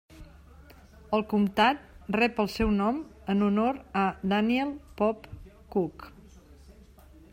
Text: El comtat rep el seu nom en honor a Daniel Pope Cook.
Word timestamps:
El 1.17 1.25
comtat 1.33 1.83
rep 2.15 2.41
el 2.43 2.49
seu 2.53 2.71
nom 2.79 2.97
en 3.35 3.47
honor 3.49 3.77
a 4.05 4.07
Daniel 4.33 4.73
Pope 5.03 5.39
Cook. 5.77 6.09